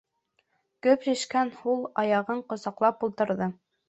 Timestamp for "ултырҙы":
3.09-3.49